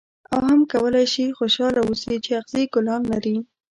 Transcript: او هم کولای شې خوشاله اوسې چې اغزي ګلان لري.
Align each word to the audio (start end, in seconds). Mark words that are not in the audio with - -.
او 0.33 0.39
هم 0.49 0.61
کولای 0.73 1.05
شې 1.13 1.35
خوشاله 1.37 1.79
اوسې 1.87 2.15
چې 2.25 2.31
اغزي 2.39 2.63
ګلان 2.73 3.01
لري. 3.11 3.37